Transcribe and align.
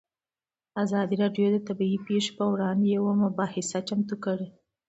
ازادي 0.83 1.15
راډیو 1.23 1.47
د 1.51 1.57
طبیعي 1.67 1.97
پېښې 2.07 2.31
پر 2.37 2.45
وړاندې 2.53 2.87
یوه 2.97 3.11
مباحثه 3.23 3.79
چمتو 3.87 4.15
کړې. 4.25 4.47